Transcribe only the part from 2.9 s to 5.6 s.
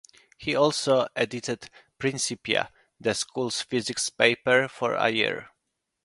the school's Physics paper, for a year.